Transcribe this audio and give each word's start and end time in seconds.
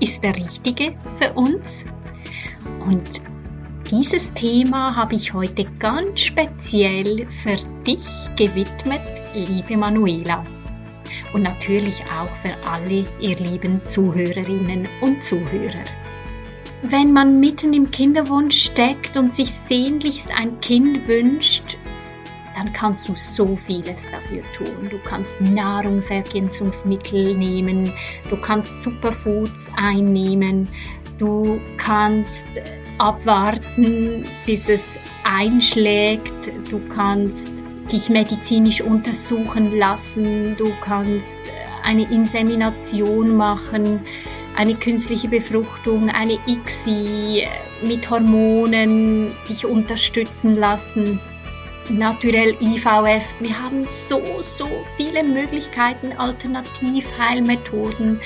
ist 0.00 0.22
der 0.22 0.36
richtige 0.36 0.94
für 1.18 1.32
uns? 1.34 1.86
Und 2.86 3.20
dieses 3.90 4.32
Thema 4.34 4.96
habe 4.96 5.14
ich 5.14 5.32
heute 5.32 5.64
ganz 5.78 6.20
speziell 6.20 7.26
für 7.42 7.56
dich 7.86 8.04
gewidmet, 8.36 9.02
liebe 9.34 9.76
Manuela. 9.76 10.44
Und 11.32 11.42
natürlich 11.42 12.02
auch 12.04 12.30
für 12.42 12.54
alle 12.70 13.04
ihr 13.20 13.36
lieben 13.36 13.80
Zuhörerinnen 13.84 14.88
und 15.00 15.22
Zuhörer. 15.22 15.84
Wenn 16.82 17.12
man 17.12 17.40
mitten 17.40 17.72
im 17.72 17.90
Kinderwunsch 17.90 18.64
steckt 18.64 19.16
und 19.16 19.34
sich 19.34 19.52
sehnlichst 19.52 20.30
ein 20.36 20.60
Kind 20.60 21.08
wünscht, 21.08 21.78
dann 22.56 22.72
kannst 22.72 23.06
du 23.08 23.14
so 23.14 23.54
vieles 23.54 23.96
dafür 24.10 24.42
tun. 24.54 24.88
Du 24.90 24.98
kannst 24.98 25.38
Nahrungsergänzungsmittel 25.40 27.36
nehmen, 27.36 27.92
du 28.30 28.36
kannst 28.40 28.82
Superfoods 28.82 29.66
einnehmen, 29.76 30.66
du 31.18 31.60
kannst 31.76 32.46
abwarten, 32.96 34.24
bis 34.46 34.70
es 34.70 34.98
einschlägt, 35.22 36.50
du 36.70 36.80
kannst 36.88 37.52
dich 37.92 38.08
medizinisch 38.08 38.80
untersuchen 38.80 39.76
lassen, 39.76 40.56
du 40.56 40.72
kannst 40.80 41.40
eine 41.84 42.10
Insemination 42.10 43.36
machen, 43.36 44.00
eine 44.56 44.74
künstliche 44.74 45.28
Befruchtung, 45.28 46.08
eine 46.08 46.38
ICSI 46.46 47.46
mit 47.86 48.08
Hormonen 48.08 49.32
dich 49.46 49.66
unterstützen 49.66 50.56
lassen 50.56 51.20
naturell 51.90 52.56
IVF. 52.60 53.24
Wir 53.40 53.62
haben 53.62 53.84
so, 53.86 54.22
so 54.42 54.68
viele 54.96 55.22
Möglichkeiten, 55.22 56.12
Alternativheilmethoden 56.12 58.20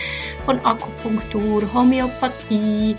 von 0.44 0.64
Akupunktur, 0.64 1.62
Homöopathie, 1.72 2.96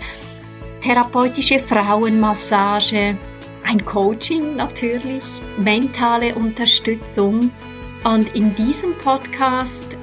therapeutische 0.80 1.60
Frauenmassage, 1.60 3.16
ein 3.64 3.84
Coaching 3.84 4.56
natürlich, 4.56 5.24
mentale 5.56 6.34
Unterstützung. 6.34 7.50
Und 8.04 8.34
in 8.34 8.54
diesem 8.54 8.96
Podcast 8.98 9.96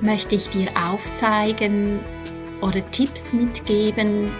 möchte 0.00 0.36
ich 0.36 0.48
dir 0.50 0.68
aufzeigen 0.76 1.98
oder 2.60 2.88
Tipps 2.92 3.32
mitgeben, 3.32 4.30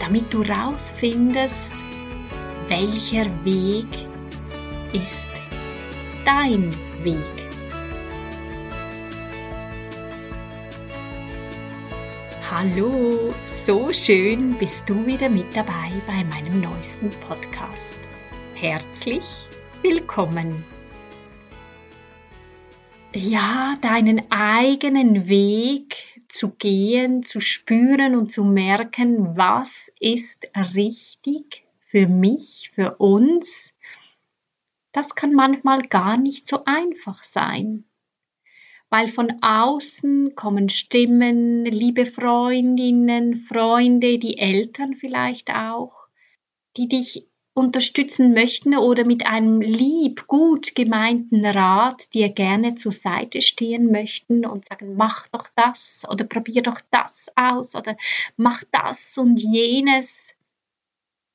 damit 0.00 0.32
du 0.32 0.42
rausfindest, 0.42 1.72
welcher 2.68 3.26
Weg 3.44 3.86
ist 4.92 5.30
dein 6.26 6.70
Weg. 7.02 7.16
Hallo, 12.50 13.32
so 13.46 13.90
schön 13.90 14.52
bist 14.58 14.86
du 14.90 15.06
wieder 15.06 15.30
mit 15.30 15.56
dabei 15.56 15.90
bei 16.06 16.22
meinem 16.24 16.60
neuesten 16.60 17.08
Podcast. 17.26 17.98
Herzlich 18.54 19.24
willkommen. 19.80 20.62
Ja, 23.14 23.76
deinen 23.80 24.30
eigenen 24.30 25.26
Weg 25.26 26.22
zu 26.28 26.50
gehen, 26.50 27.22
zu 27.22 27.40
spüren 27.40 28.14
und 28.14 28.30
zu 28.30 28.44
merken, 28.44 29.38
was 29.38 29.90
ist 30.00 30.46
richtig 30.74 31.64
für 31.80 32.06
mich, 32.08 32.70
für 32.74 32.96
uns, 32.96 33.72
das 34.92 35.14
kann 35.14 35.32
manchmal 35.34 35.82
gar 35.82 36.16
nicht 36.16 36.46
so 36.46 36.64
einfach 36.64 37.24
sein. 37.24 37.84
Weil 38.90 39.08
von 39.08 39.42
außen 39.42 40.34
kommen 40.34 40.68
Stimmen, 40.68 41.64
liebe 41.64 42.04
Freundinnen, 42.04 43.36
Freunde, 43.36 44.18
die 44.18 44.36
Eltern 44.36 44.94
vielleicht 44.94 45.50
auch, 45.50 46.08
die 46.76 46.88
dich 46.88 47.26
unterstützen 47.54 48.32
möchten 48.32 48.76
oder 48.76 49.04
mit 49.04 49.26
einem 49.26 49.60
lieb, 49.60 50.26
gut 50.26 50.74
gemeinten 50.74 51.44
Rat 51.44 52.12
dir 52.14 52.30
gerne 52.30 52.76
zur 52.76 52.92
Seite 52.92 53.42
stehen 53.42 53.90
möchten 53.90 54.46
und 54.46 54.66
sagen, 54.66 54.94
mach 54.96 55.28
doch 55.28 55.48
das 55.54 56.04
oder 56.10 56.24
probier 56.24 56.62
doch 56.62 56.80
das 56.90 57.26
aus 57.36 57.74
oder 57.74 57.96
mach 58.36 58.62
das 58.72 59.18
und 59.18 59.38
jenes. 59.38 60.34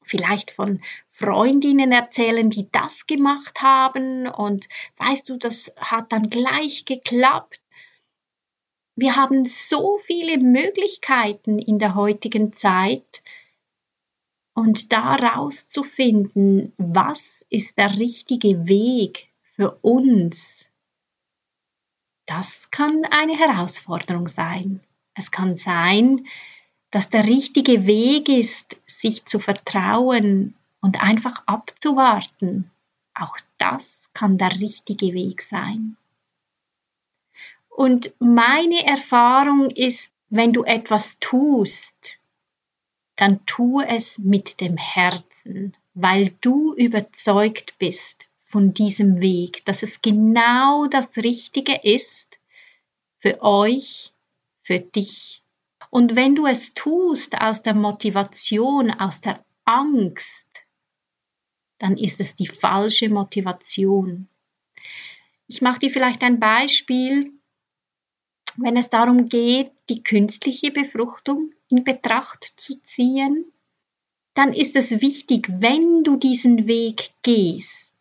Vielleicht 0.03 0.51
von 0.51 0.81
Freundinnen 1.17 1.91
erzählen, 1.91 2.51
die 2.51 2.69
das 2.71 3.07
gemacht 3.07 3.63
haben 3.63 4.27
und 4.27 4.69
weißt 4.97 5.27
du, 5.29 5.37
das 5.37 5.73
hat 5.77 6.11
dann 6.11 6.29
gleich 6.29 6.85
geklappt. 6.85 7.59
Wir 8.95 9.15
haben 9.15 9.43
so 9.43 9.97
viele 9.97 10.37
Möglichkeiten 10.37 11.57
in 11.57 11.79
der 11.79 11.95
heutigen 11.95 12.53
Zeit 12.53 13.23
und 14.53 14.91
daraus 14.91 15.69
zu 15.69 15.83
finden, 15.83 16.73
was 16.77 17.43
ist 17.49 17.79
der 17.79 17.97
richtige 17.97 18.67
Weg 18.67 19.29
für 19.55 19.71
uns, 19.81 20.69
das 22.27 22.69
kann 22.69 23.05
eine 23.09 23.35
Herausforderung 23.35 24.27
sein. 24.27 24.81
Es 25.15 25.31
kann 25.31 25.57
sein, 25.57 26.27
dass 26.91 27.09
der 27.09 27.25
richtige 27.25 27.87
Weg 27.87 28.29
ist, 28.29 28.79
sich 28.85 29.25
zu 29.25 29.39
vertrauen 29.39 30.56
und 30.87 31.03
einfach 31.03 31.43
abzuwarten, 31.47 32.71
auch 33.13 33.37
das 33.57 34.09
kann 34.13 34.37
der 34.37 34.61
richtige 34.61 35.13
Weg 35.13 35.41
sein. 35.41 35.97
Und 37.67 38.13
meine 38.19 38.87
Erfahrung 38.87 39.69
ist, 39.69 40.09
wenn 40.29 40.53
du 40.53 40.63
etwas 40.63 41.17
tust, 41.19 42.21
dann 43.17 43.45
tu 43.45 43.81
es 43.81 44.17
mit 44.17 44.61
dem 44.61 44.77
Herzen, 44.77 45.75
weil 45.93 46.33
du 46.39 46.73
überzeugt 46.73 47.77
bist 47.79 48.25
von 48.45 48.73
diesem 48.73 49.19
Weg, 49.19 49.65
dass 49.65 49.83
es 49.83 50.01
genau 50.01 50.85
das 50.85 51.17
Richtige 51.17 51.81
ist 51.83 52.39
für 53.19 53.41
euch, 53.41 54.13
für 54.61 54.79
dich. 54.79 55.43
Und 55.89 56.15
wenn 56.15 56.33
du 56.33 56.45
es 56.45 56.73
tust 56.75 57.37
aus 57.41 57.61
der 57.61 57.73
Motivation, 57.73 58.89
aus 58.89 59.19
der 59.19 59.43
Angst, 59.67 60.46
dann 61.79 61.97
ist 61.97 62.19
es 62.19 62.35
die 62.35 62.47
falsche 62.47 63.09
Motivation. 63.09 64.27
Ich 65.47 65.61
mache 65.61 65.79
dir 65.79 65.89
vielleicht 65.89 66.23
ein 66.23 66.39
Beispiel, 66.39 67.31
wenn 68.57 68.75
es 68.75 68.89
darum 68.89 69.29
geht, 69.29 69.71
die 69.89 70.03
künstliche 70.03 70.71
Befruchtung 70.71 71.51
in 71.69 71.83
Betracht 71.83 72.53
zu 72.57 72.81
ziehen, 72.81 73.45
dann 74.33 74.53
ist 74.53 74.75
es 74.75 75.01
wichtig, 75.01 75.47
wenn 75.49 76.03
du 76.03 76.15
diesen 76.15 76.67
Weg 76.67 77.11
gehst, 77.21 77.95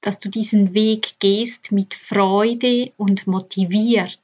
dass 0.00 0.18
du 0.18 0.28
diesen 0.28 0.74
Weg 0.74 1.18
gehst 1.18 1.72
mit 1.72 1.94
Freude 1.94 2.92
und 2.96 3.26
motiviert 3.26 4.20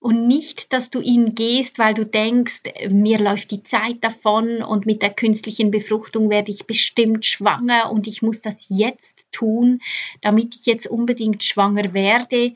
und 0.00 0.26
nicht, 0.26 0.72
dass 0.72 0.88
du 0.90 1.00
ihn 1.00 1.34
gehst, 1.34 1.78
weil 1.78 1.92
du 1.92 2.06
denkst, 2.06 2.62
mir 2.88 3.18
läuft 3.18 3.50
die 3.50 3.62
Zeit 3.62 4.02
davon 4.02 4.62
und 4.62 4.86
mit 4.86 5.02
der 5.02 5.10
künstlichen 5.10 5.70
Befruchtung 5.70 6.30
werde 6.30 6.50
ich 6.50 6.66
bestimmt 6.66 7.26
schwanger 7.26 7.92
und 7.92 8.06
ich 8.06 8.22
muss 8.22 8.40
das 8.40 8.66
jetzt 8.70 9.26
tun, 9.30 9.80
damit 10.22 10.54
ich 10.54 10.64
jetzt 10.64 10.86
unbedingt 10.86 11.44
schwanger 11.44 11.92
werde. 11.92 12.54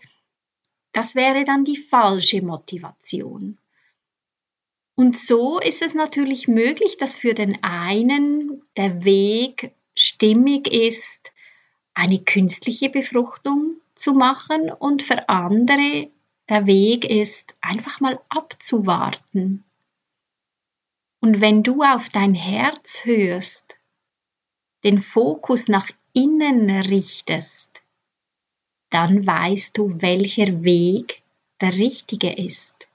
Das 0.92 1.14
wäre 1.14 1.44
dann 1.44 1.64
die 1.64 1.76
falsche 1.76 2.40
Motivation. 2.40 3.58
Und 4.96 5.18
so 5.18 5.58
ist 5.58 5.82
es 5.82 5.92
natürlich 5.92 6.48
möglich, 6.48 6.96
dass 6.96 7.14
für 7.14 7.34
den 7.34 7.62
einen 7.62 8.62
der 8.78 9.04
Weg 9.04 9.72
stimmig 9.94 10.72
ist, 10.72 11.32
eine 11.92 12.20
künstliche 12.20 12.88
Befruchtung 12.88 13.74
zu 13.94 14.14
machen 14.14 14.70
und 14.70 15.02
für 15.02 15.28
andere 15.28 16.08
der 16.48 16.66
Weg 16.66 17.04
ist, 17.04 17.54
einfach 17.60 18.00
mal 18.00 18.20
abzuwarten. 18.28 19.64
Und 21.20 21.40
wenn 21.40 21.62
du 21.62 21.82
auf 21.82 22.08
dein 22.08 22.34
Herz 22.34 23.04
hörst, 23.04 23.78
den 24.84 25.00
Fokus 25.00 25.68
nach 25.68 25.90
innen 26.12 26.70
richtest, 26.70 27.82
dann 28.90 29.26
weißt 29.26 29.76
du, 29.76 30.00
welcher 30.02 30.62
Weg 30.62 31.22
der 31.60 31.72
richtige 31.72 32.32
ist. 32.32 32.88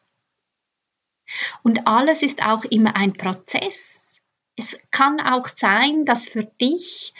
Und 1.63 1.87
alles 1.87 2.21
ist 2.21 2.43
auch 2.43 2.63
immer 2.65 2.95
ein 2.95 3.13
Prozess. 3.13 4.19
Es 4.55 4.77
kann 4.91 5.19
auch 5.19 5.47
sein, 5.47 6.05
dass 6.05 6.27
für 6.27 6.43
dich 6.43 7.13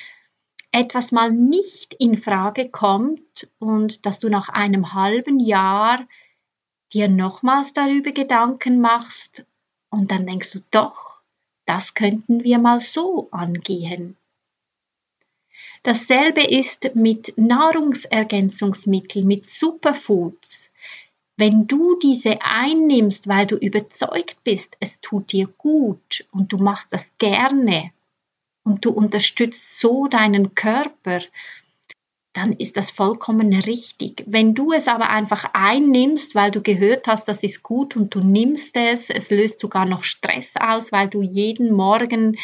etwas 0.72 1.12
mal 1.12 1.32
nicht 1.32 1.94
in 1.96 2.18
Frage 2.18 2.70
kommt 2.70 3.48
und 3.60 4.06
dass 4.06 4.20
du 4.20 4.30
nach 4.30 4.50
einem 4.50 4.94
halben 4.94 5.40
Jahr 5.40 6.08
dir 6.94 7.08
nochmals 7.08 7.74
darüber 7.74 8.12
Gedanken 8.12 8.80
machst 8.82 9.46
und 9.90 10.12
dann 10.12 10.28
denkst 10.28 10.52
du 10.52 10.60
doch, 10.72 11.22
das 11.66 11.94
könnten 11.94 12.44
wir 12.44 12.60
mal 12.60 12.80
so 12.80 13.30
angehen. 13.32 14.16
Dasselbe 15.84 16.42
ist 16.42 16.94
mit 16.94 17.38
Nahrungsergänzungsmitteln, 17.38 19.26
mit 19.26 19.48
Superfoods. 19.48 20.72
Wenn 21.38 21.68
du 21.68 21.98
diese 21.98 22.42
einnimmst, 22.42 23.28
weil 23.28 23.48
du 23.48 23.56
überzeugt 23.56 24.44
bist, 24.44 24.76
es 24.82 25.00
tut 25.00 25.32
dir 25.32 25.48
gut 25.48 26.28
und 26.32 26.52
du 26.52 26.58
machst 26.58 26.92
das 26.92 27.10
gerne 27.18 27.92
und 28.70 28.86
du 28.86 28.92
unterstützt 28.92 29.80
so 29.80 30.08
deinen 30.08 30.54
Körper, 30.54 31.22
dann 32.34 32.54
ist 32.54 32.78
das 32.78 32.92
vollkommen 32.92 33.52
richtig. 33.54 34.24
Wenn 34.28 34.54
du 34.54 34.72
es 34.72 34.88
aber 34.88 35.10
einfach 35.10 35.50
einnimmst, 35.54 36.36
weil 36.36 36.52
du 36.52 36.62
gehört 36.62 37.08
hast, 37.08 37.28
das 37.28 37.42
ist 37.42 37.64
gut 37.64 37.96
und 37.96 38.14
du 38.14 38.20
nimmst 38.20 38.76
es, 38.76 39.10
es 39.10 39.32
löst 39.32 39.60
sogar 39.60 39.86
noch 39.86 40.04
Stress 40.04 40.52
aus, 40.56 40.92
weil 40.92 41.08
du 41.10 41.24
jeden 41.24 41.74
Morgen 41.74 42.38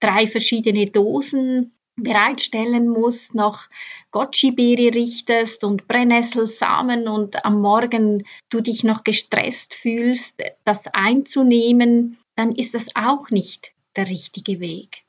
drei 0.00 0.26
verschiedene 0.26 0.86
Dosen 0.86 1.72
bereitstellen 1.96 2.88
musst, 2.88 3.34
noch 3.34 3.68
Goji-Beere 4.10 4.94
richtest 4.94 5.62
und 5.62 5.86
Brennnesselsamen 5.86 7.06
und 7.06 7.44
am 7.44 7.60
Morgen 7.60 8.24
du 8.48 8.62
dich 8.62 8.84
noch 8.84 9.04
gestresst 9.04 9.74
fühlst, 9.74 10.42
das 10.64 10.86
einzunehmen, 10.88 12.18
dann 12.34 12.54
ist 12.54 12.74
das 12.74 12.86
auch 12.94 13.30
nicht 13.30 13.72
der 13.96 14.08
richtige 14.08 14.60
Weg. 14.60 15.05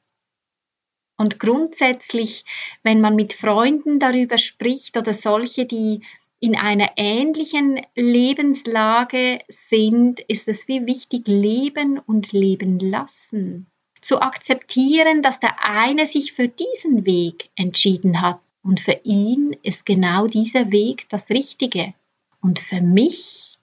Und 1.18 1.40
grundsätzlich, 1.40 2.46
wenn 2.84 3.02
man 3.02 3.16
mit 3.16 3.34
Freunden 3.34 4.00
darüber 4.00 4.38
spricht 4.38 4.98
oder 4.98 5.14
solche, 5.14 5.66
die 5.66 6.02
in 6.40 6.56
einer 6.56 6.92
ähnlichen 6.96 7.82
Lebenslage 7.96 9.40
sind, 9.50 10.20
ist 10.20 10.48
es 10.48 10.68
wie 10.68 10.86
wichtig, 10.86 11.28
leben 11.28 11.98
und 11.98 12.32
leben 12.32 12.80
lassen. 12.80 13.66
Zu 14.02 14.22
akzeptieren, 14.22 15.24
dass 15.24 15.40
der 15.40 15.64
eine 15.64 16.06
sich 16.06 16.34
für 16.34 16.48
diesen 16.48 17.08
Weg 17.08 17.50
entschieden 17.56 18.22
hat 18.22 18.40
und 18.62 18.80
für 18.80 19.00
ihn 19.04 19.56
ist 19.64 19.86
genau 19.86 20.28
dieser 20.28 20.72
Weg 20.72 21.10
das 21.10 21.30
Richtige. 21.30 21.96
Und 22.42 22.60
für 22.60 22.82
mich 22.82 23.58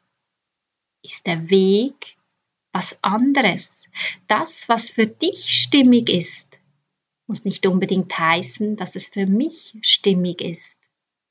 ist 1.03 1.25
der 1.27 1.49
Weg 1.51 2.17
was 2.73 2.97
anderes. 3.03 3.87
Das, 4.27 4.69
was 4.69 4.91
für 4.91 5.07
dich 5.07 5.53
stimmig 5.53 6.09
ist, 6.09 6.54
muss 7.27 7.45
nicht 7.45 7.67
unbedingt 7.67 8.19
heißen, 8.19 8.77
dass 8.77 8.97
es 8.97 9.07
für 9.07 9.27
mich 9.27 9.77
stimmig 9.83 10.41
ist. 10.41 10.79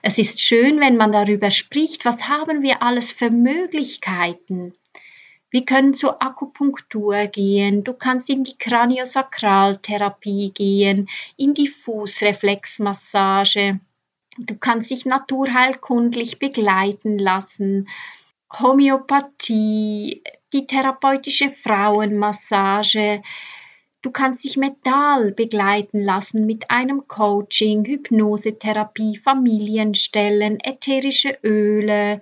Es 0.02 0.18
ist 0.18 0.42
schön, 0.42 0.82
wenn 0.82 0.98
man 0.98 1.12
darüber 1.12 1.50
spricht, 1.50 2.04
was 2.04 2.28
haben 2.28 2.62
wir 2.62 2.84
alles 2.84 3.14
für 3.14 3.30
Möglichkeiten. 3.30 4.74
Wir 5.50 5.66
können 5.66 5.94
zur 5.94 6.22
Akupunktur 6.22 7.28
gehen, 7.28 7.84
du 7.84 7.94
kannst 7.94 8.30
in 8.30 8.44
die 8.44 8.58
Kraniosakraltherapie 8.58 10.52
gehen, 10.52 11.10
in 11.38 11.54
die 11.54 11.68
Fußreflexmassage, 11.68 13.80
du 14.40 14.58
kannst 14.58 14.90
dich 14.90 15.06
naturheilkundlich 15.06 16.40
begleiten 16.40 17.20
lassen, 17.20 17.88
Homöopathie, 18.52 20.24
die 20.54 20.68
therapeutische 20.68 21.52
Frauenmassage, 21.52 23.22
Du 24.04 24.12
kannst 24.12 24.44
dich 24.44 24.58
mental 24.58 25.32
begleiten 25.32 26.04
lassen 26.04 26.46
mit 26.46 26.70
einem 26.70 27.08
Coaching, 27.08 27.86
Hypnosetherapie, 27.86 29.16
Familienstellen, 29.16 30.60
ätherische 30.60 31.38
Öle. 31.42 32.22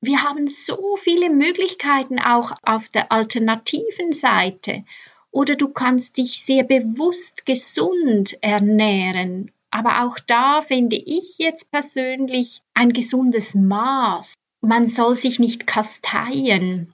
Wir 0.00 0.24
haben 0.24 0.48
so 0.48 0.96
viele 0.96 1.30
Möglichkeiten 1.30 2.18
auch 2.18 2.50
auf 2.64 2.88
der 2.88 3.12
alternativen 3.12 4.12
Seite. 4.12 4.84
Oder 5.30 5.54
du 5.54 5.68
kannst 5.68 6.16
dich 6.16 6.44
sehr 6.44 6.64
bewusst 6.64 7.46
gesund 7.46 8.36
ernähren. 8.42 9.52
Aber 9.70 10.02
auch 10.04 10.18
da 10.18 10.60
finde 10.60 10.96
ich 10.96 11.38
jetzt 11.38 11.70
persönlich 11.70 12.62
ein 12.74 12.92
gesundes 12.92 13.54
Maß. 13.54 14.34
Man 14.60 14.88
soll 14.88 15.14
sich 15.14 15.38
nicht 15.38 15.68
kasteien 15.68 16.92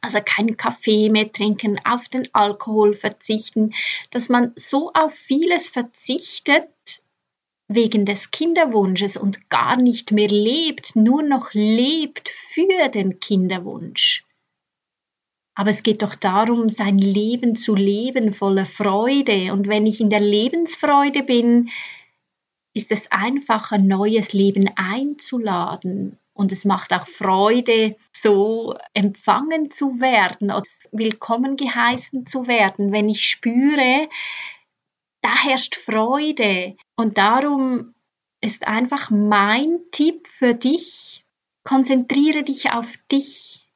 also 0.00 0.18
keinen 0.24 0.56
Kaffee 0.56 1.10
mehr 1.10 1.32
trinken, 1.32 1.80
auf 1.84 2.08
den 2.08 2.28
Alkohol 2.34 2.94
verzichten, 2.94 3.74
dass 4.10 4.28
man 4.28 4.52
so 4.56 4.92
auf 4.92 5.14
vieles 5.14 5.68
verzichtet 5.68 6.68
wegen 7.68 8.06
des 8.06 8.30
Kinderwunsches 8.30 9.16
und 9.16 9.50
gar 9.50 9.76
nicht 9.76 10.10
mehr 10.10 10.28
lebt, 10.28 10.96
nur 10.96 11.22
noch 11.22 11.50
lebt 11.52 12.28
für 12.30 12.88
den 12.88 13.20
Kinderwunsch. 13.20 14.24
Aber 15.54 15.70
es 15.70 15.82
geht 15.82 16.02
doch 16.02 16.14
darum, 16.14 16.70
sein 16.70 16.98
Leben 16.98 17.56
zu 17.56 17.74
leben 17.74 18.32
voller 18.32 18.64
Freude. 18.64 19.52
Und 19.52 19.66
wenn 19.66 19.86
ich 19.86 20.00
in 20.00 20.08
der 20.08 20.20
Lebensfreude 20.20 21.24
bin, 21.24 21.70
ist 22.74 22.92
es 22.92 23.10
einfach, 23.10 23.72
ein 23.72 23.88
neues 23.88 24.32
Leben 24.32 24.70
einzuladen 24.76 26.16
und 26.38 26.52
es 26.52 26.64
macht 26.64 26.92
auch 26.92 27.08
Freude, 27.08 27.96
so 28.12 28.76
empfangen 28.94 29.72
zu 29.72 30.00
werden 30.00 30.52
willkommen 30.92 31.56
geheißen 31.56 32.28
zu 32.28 32.46
werden, 32.46 32.92
wenn 32.92 33.08
ich 33.08 33.28
spüre, 33.28 34.08
da 35.20 35.34
herrscht 35.34 35.74
Freude. 35.74 36.76
Und 36.94 37.18
darum 37.18 37.92
ist 38.40 38.68
einfach 38.68 39.10
mein 39.10 39.80
Tipp 39.90 40.28
für 40.28 40.54
dich, 40.54 41.24
konzentriere 41.64 42.44
dich 42.44 42.70
auf 42.70 42.96
dich. 43.10 43.66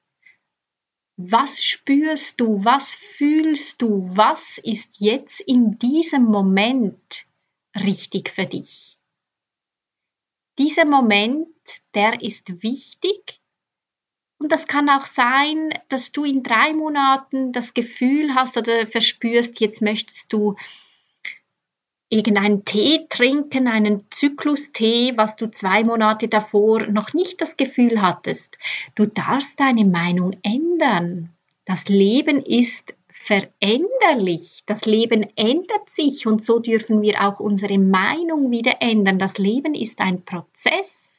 Was 1.17 1.65
spürst 1.65 2.41
du? 2.41 2.65
Was 2.65 2.95
fühlst 2.95 3.83
du? 3.83 4.05
Was 4.17 4.59
ist 4.63 5.01
jetzt 5.01 5.41
in 5.41 5.81
diesem 5.81 6.27
Moment 6.27 7.27
richtig 7.75 8.31
für 8.31 8.47
dich? 8.47 8.99
Dieser 10.59 10.85
Moment, 10.85 11.49
der 11.95 12.23
ist 12.23 12.63
wichtig. 12.63 13.41
Und 14.39 14.51
das 14.51 14.67
kann 14.67 14.89
auch 14.89 15.07
sein, 15.07 15.71
dass 15.89 16.11
du 16.11 16.25
in 16.25 16.43
drei 16.43 16.73
Monaten 16.73 17.53
das 17.53 17.75
Gefühl 17.75 18.35
hast 18.35 18.57
oder 18.57 18.87
verspürst, 18.89 19.61
jetzt 19.61 19.81
möchtest 19.81 20.33
du 20.33 20.57
irgendeinen 22.13 22.65
Tee 22.65 23.07
trinken, 23.09 23.69
einen 23.69 24.05
Zyklustee, 24.11 25.13
was 25.17 25.37
du 25.37 25.51
zwei 25.51 25.83
Monate 25.83 26.29
davor 26.29 26.87
noch 26.87 27.15
nicht 27.15 27.41
das 27.41 27.57
Gefühl 27.57 28.03
hattest. 28.03 28.59
Du 28.95 29.07
darfst 29.07 29.59
deine 29.61 29.87
Meinung 29.87 30.37
ändern. 30.43 31.31
Das 31.65 31.89
Leben 31.89 32.45
ist 32.45 32.95
veränderlich. 33.09 34.63
Das 34.67 34.85
Leben 34.85 35.27
ändert 35.37 35.89
sich 35.89 36.27
und 36.27 36.43
so 36.43 36.59
dürfen 36.59 37.01
wir 37.01 37.23
auch 37.23 37.41
unsere 37.41 37.79
Meinung 37.79 38.51
wieder 38.51 38.83
ändern. 38.83 39.19
Das 39.19 39.39
Leben 39.39 39.75
ist 39.75 40.01
ein 40.01 40.25
Prozess. 40.25 41.12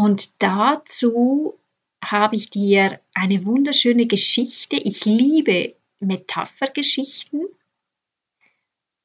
Und 0.00 0.42
dazu 0.42 1.60
habe 2.02 2.34
ich 2.34 2.48
dir 2.48 3.02
eine 3.12 3.44
wunderschöne 3.44 4.06
Geschichte. 4.06 4.76
Ich 4.76 5.04
liebe 5.04 5.76
Metaphergeschichten. 5.98 7.46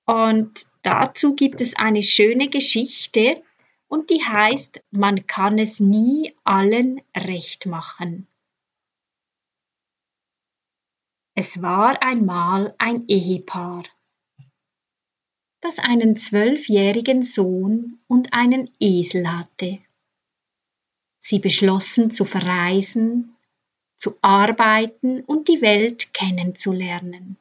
Und 0.06 0.68
dazu 0.84 1.36
gibt 1.36 1.60
es 1.60 1.75
eine 1.75 2.02
schöne 2.02 2.48
Geschichte 2.48 3.44
und 3.90 4.10
die 4.10 4.24
heißt, 4.24 4.82
man 4.92 5.28
kann 5.28 5.60
es 5.60 5.82
nie 5.82 6.34
allen 6.46 7.02
recht 7.14 7.66
machen. 7.66 8.30
Es 11.34 11.62
war 11.62 12.02
einmal 12.02 12.74
ein 12.78 13.06
Ehepaar, 13.10 13.84
das 15.60 15.78
einen 15.78 16.16
zwölfjährigen 16.16 17.22
Sohn 17.22 18.00
und 18.08 18.32
einen 18.32 18.74
Esel 18.80 19.30
hatte. 19.30 19.85
Sie 21.27 21.39
beschlossen 21.39 22.12
zu 22.12 22.24
verreisen, 22.25 23.36
zu 23.98 24.15
arbeiten 24.22 25.22
und 25.22 25.48
die 25.48 25.60
Welt 25.63 26.13
kennenzulernen. 26.13 27.38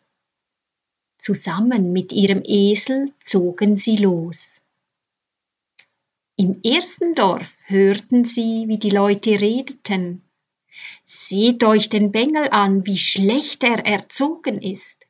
Zusammen 1.18 1.92
mit 1.92 2.10
ihrem 2.10 2.40
Esel 2.46 3.12
zogen 3.20 3.76
sie 3.76 3.98
los. 3.98 4.62
Im 6.36 6.62
ersten 6.62 7.14
Dorf 7.14 7.52
hörten 7.66 8.24
sie, 8.24 8.68
wie 8.68 8.78
die 8.78 8.88
Leute 8.88 9.38
redeten 9.38 10.22
Seht 11.04 11.62
euch 11.62 11.90
den 11.90 12.10
Bengel 12.10 12.48
an, 12.48 12.86
wie 12.86 12.96
schlecht 12.98 13.62
er 13.64 13.84
erzogen 13.84 14.62
ist. 14.62 15.06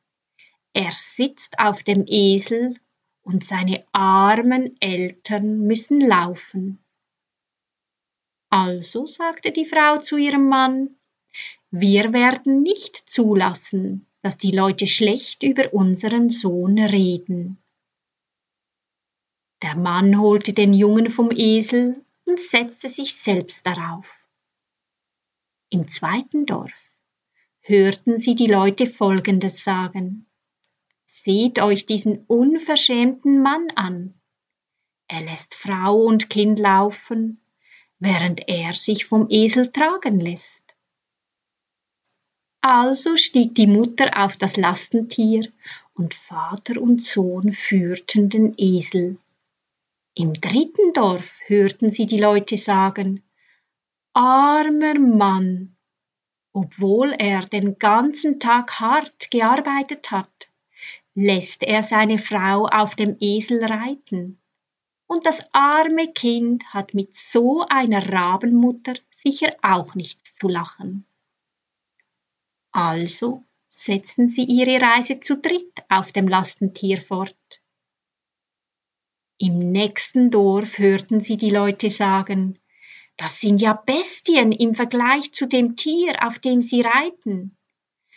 Er 0.73 0.90
sitzt 0.90 1.61
auf 1.61 1.85
dem 1.85 2.07
Esel 2.09 2.75
und 3.23 3.45
seine 3.45 3.85
armen 3.93 4.75
Eltern 4.81 5.61
müssen 5.61 6.00
laufen. 6.00 6.84
Also 8.57 9.09
sagte 9.09 9.51
die 9.51 9.65
Frau 9.65 9.99
zu 9.99 10.17
ihrem 10.17 10.49
Mann, 10.49 10.95
Wir 11.73 12.13
werden 12.13 12.63
nicht 12.63 12.95
zulassen, 13.11 14.07
dass 14.23 14.39
die 14.39 14.53
Leute 14.53 14.87
schlecht 14.87 15.43
über 15.43 15.75
unseren 15.75 16.31
Sohn 16.31 16.79
reden. 16.79 17.59
Der 19.61 19.75
Mann 19.75 20.21
holte 20.21 20.53
den 20.53 20.73
Jungen 20.73 21.11
vom 21.11 21.33
Esel 21.33 22.01
und 22.27 22.39
setzte 22.39 22.89
sich 22.89 23.17
selbst 23.17 23.67
darauf. 23.67 24.07
Im 25.71 25.89
zweiten 25.89 26.47
Dorf 26.47 26.81
hörten 27.59 28.19
sie 28.19 28.37
die 28.37 28.47
Leute 28.47 28.87
Folgendes 28.87 29.65
sagen. 29.65 30.27
Seht 31.07 31.59
euch 31.59 31.87
diesen 31.87 32.25
unverschämten 32.27 33.43
Mann 33.43 33.67
an. 33.75 34.15
Er 35.09 35.23
lässt 35.23 35.57
Frau 35.57 35.97
und 35.97 36.31
Kind 36.31 36.61
laufen, 36.61 37.41
während 38.05 38.49
er 38.49 38.75
sich 38.75 39.07
vom 39.07 39.27
Esel 39.31 39.73
tragen 39.73 40.21
lässt. 40.21 40.63
Also 42.61 43.17
stieg 43.17 43.55
die 43.55 43.67
Mutter 43.67 44.25
auf 44.25 44.37
das 44.37 44.57
Lastentier 44.57 45.51
und 45.95 46.15
Vater 46.15 46.81
und 46.81 47.03
Sohn 47.03 47.53
führten 47.53 48.29
den 48.29 48.55
Esel. 48.59 49.19
Im 50.15 50.35
dritten 50.35 50.93
Dorf 50.93 51.39
hörten 51.47 51.91
sie 51.91 52.07
die 52.07 52.21
Leute 52.21 52.57
sagen, 52.57 53.23
armer 54.13 54.99
Mann, 54.99 55.77
obwohl 56.53 57.13
er 57.13 57.47
den 57.47 57.79
ganzen 57.79 58.39
Tag 58.39 58.81
hart 58.81 59.31
gearbeitet 59.31 60.11
hat, 60.11 60.49
lässt 61.15 61.63
er 61.63 61.83
seine 61.83 62.19
Frau 62.19 62.67
auf 62.67 62.97
dem 62.97 63.17
Esel 63.19 63.65
reiten. 63.65 64.39
Und 65.07 65.27
das 65.27 65.43
arme 65.53 66.13
Kind 66.13 66.65
hat 66.73 66.95
mit 66.95 67.17
so 67.17 67.65
einer 67.69 68.13
Rabenmutter 68.13 68.95
sicher 69.11 69.55
auch 69.63 69.95
nichts 69.95 70.35
zu 70.37 70.49
lachen. 70.49 71.07
Also 72.73 73.45
setzten 73.71 74.29
sie 74.29 74.45
ihre 74.45 74.81
Reise 74.81 75.21
zu 75.21 75.37
dritt 75.37 75.83
auf 75.89 76.13
dem 76.13 76.29
Lastentier 76.29 77.01
fort. 77.01 77.37
Im 79.39 79.73
nächsten 79.73 80.31
Dorf 80.31 80.79
hörten 80.79 81.21
sie 81.21 81.37
die 81.37 81.51
Leute 81.51 81.91
sagen, 81.91 82.59
das 83.17 83.41
sind 83.41 83.61
ja 83.61 83.75
Bestien 83.75 84.53
im 84.53 84.75
Vergleich 84.75 85.33
zu 85.33 85.47
dem 85.47 85.77
Tier, 85.77 86.27
auf 86.27 86.39
dem 86.39 86.63
sie 86.63 86.81
reiten. 86.81 87.57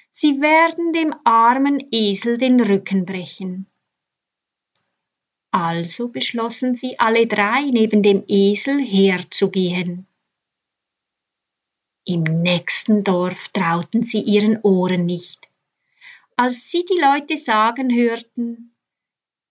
Sie 0.10 0.42
werden 0.42 0.94
dem 0.94 1.14
armen 1.24 1.88
Esel 1.92 2.38
den 2.38 2.60
Rücken 2.60 3.06
brechen. 3.06 3.68
Also 5.60 6.10
beschlossen 6.10 6.78
sie 6.78 7.00
alle 7.00 7.26
drei 7.26 7.64
neben 7.72 8.04
dem 8.04 8.24
Esel 8.28 8.80
herzugehen. 8.80 10.06
Im 12.06 12.22
nächsten 12.22 13.04
Dorf 13.04 13.48
trauten 13.50 14.04
sie 14.04 14.22
ihren 14.22 14.62
Ohren 14.62 15.08
nicht. 15.08 15.50
Als 16.36 16.70
sie 16.70 16.86
die 16.86 17.02
Leute 17.02 17.38
sagen 17.38 17.92
hörten, 17.92 18.76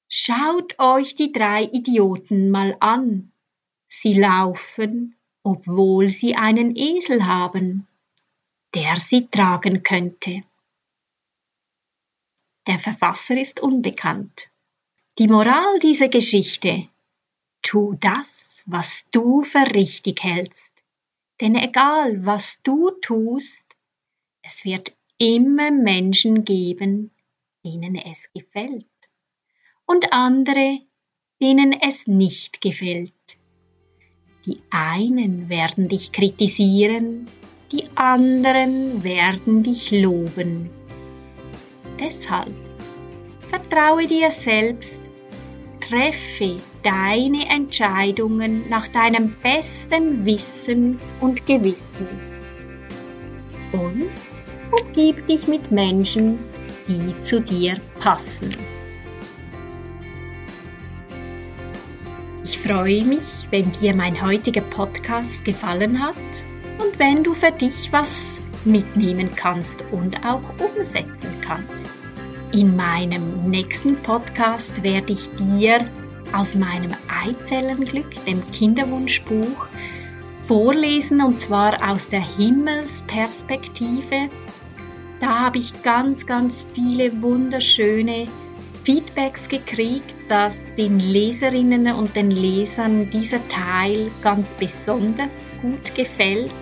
Schaut 0.08 0.78
euch 0.78 1.16
die 1.16 1.32
drei 1.32 1.64
Idioten 1.64 2.50
mal 2.50 2.76
an. 2.78 3.32
Sie 3.88 4.14
laufen, 4.14 5.16
obwohl 5.42 6.10
sie 6.10 6.36
einen 6.36 6.76
Esel 6.76 7.26
haben, 7.26 7.88
der 8.74 9.00
sie 9.00 9.26
tragen 9.26 9.82
könnte. 9.82 10.44
Der 12.68 12.78
Verfasser 12.78 13.36
ist 13.40 13.58
unbekannt. 13.58 14.50
Die 15.18 15.28
Moral 15.28 15.78
dieser 15.78 16.08
Geschichte 16.08 16.88
Tu 17.62 17.94
das, 18.00 18.62
was 18.66 19.06
du 19.12 19.40
für 19.44 19.66
richtig 19.74 20.22
hältst. 20.22 20.70
Denn 21.40 21.54
egal, 21.54 22.26
was 22.26 22.60
du 22.62 22.90
tust, 23.00 23.64
es 24.42 24.66
wird 24.66 24.92
immer 25.16 25.70
Menschen 25.70 26.44
geben, 26.44 27.12
denen 27.64 27.96
es 27.96 28.30
gefällt 28.34 28.84
und 29.86 30.12
andere, 30.12 30.80
denen 31.40 31.72
es 31.72 32.06
nicht 32.06 32.60
gefällt. 32.60 33.38
Die 34.44 34.60
einen 34.68 35.48
werden 35.48 35.88
dich 35.88 36.12
kritisieren, 36.12 37.26
die 37.72 37.88
anderen 37.94 39.02
werden 39.02 39.62
dich 39.62 39.92
loben. 39.92 40.68
Deshalb 41.98 42.52
vertraue 43.48 44.06
dir 44.06 44.30
selbst 44.30 45.00
treffe 45.88 46.56
deine 46.82 47.48
Entscheidungen 47.48 48.68
nach 48.68 48.88
deinem 48.88 49.34
besten 49.42 50.24
Wissen 50.24 50.98
und 51.20 51.46
Gewissen. 51.46 52.08
Und 53.72 54.10
umgib 54.80 55.26
dich 55.26 55.46
mit 55.46 55.70
Menschen, 55.70 56.38
die 56.88 57.14
zu 57.22 57.40
dir 57.40 57.80
passen. 58.00 58.56
Ich 62.44 62.58
freue 62.58 63.04
mich, 63.04 63.46
wenn 63.50 63.70
dir 63.72 63.94
mein 63.94 64.20
heutiger 64.24 64.60
Podcast 64.62 65.44
gefallen 65.44 66.00
hat 66.00 66.14
und 66.78 66.98
wenn 66.98 67.22
du 67.22 67.34
für 67.34 67.52
dich 67.52 67.92
was 67.92 68.38
mitnehmen 68.64 69.30
kannst 69.36 69.84
und 69.92 70.16
auch 70.24 70.42
umsetzen 70.58 71.30
kannst. 71.42 71.85
In 72.52 72.76
meinem 72.76 73.50
nächsten 73.50 73.96
Podcast 74.02 74.82
werde 74.84 75.12
ich 75.12 75.28
dir 75.36 75.84
aus 76.32 76.54
meinem 76.54 76.92
Eizellenglück, 77.08 78.24
dem 78.24 78.40
Kinderwunschbuch, 78.52 79.66
vorlesen 80.46 81.20
und 81.22 81.40
zwar 81.40 81.76
aus 81.90 82.08
der 82.08 82.24
Himmelsperspektive. 82.36 84.28
Da 85.20 85.40
habe 85.40 85.58
ich 85.58 85.82
ganz, 85.82 86.24
ganz 86.24 86.64
viele 86.72 87.20
wunderschöne 87.20 88.28
Feedbacks 88.84 89.48
gekriegt, 89.48 90.14
dass 90.28 90.64
den 90.78 91.00
Leserinnen 91.00 91.92
und 91.96 92.14
den 92.14 92.30
Lesern 92.30 93.10
dieser 93.10 93.46
Teil 93.48 94.12
ganz 94.22 94.54
besonders 94.54 95.30
gut 95.60 95.96
gefällt 95.96 96.52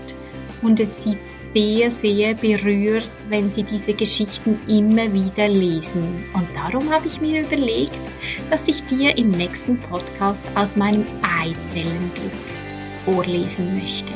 und 0.63 0.81
es 0.81 1.03
sieht 1.03 1.19
sehr, 1.55 1.91
sehr 1.91 2.35
berührt, 2.35 3.09
wenn 3.29 3.51
Sie 3.51 3.63
diese 3.63 3.95
Geschichten 3.95 4.59
immer 4.67 5.11
wieder 5.13 5.49
lesen. 5.49 6.25
Und 6.35 6.49
darum 6.55 6.91
habe 6.91 7.07
ich 7.07 7.21
mir 7.21 7.43
überlegt, 7.43 7.99
dass 8.51 8.67
ich 8.67 8.83
dir 8.87 9.17
im 9.17 9.31
nächsten 9.31 9.79
Podcast 9.79 10.43
aus 10.57 10.77
meinem 10.77 11.07
Eizellenglück 11.23 12.33
vorlesen 13.05 13.79
möchte. 13.79 14.13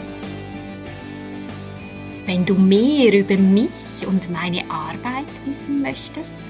Wenn 2.27 2.45
du 2.45 2.55
mehr 2.55 3.13
über 3.13 3.37
mich 3.37 3.71
und 4.07 4.29
meine 4.31 4.69
Arbeit 4.69 5.27
wissen 5.47 5.81
möchtest, 5.81 6.43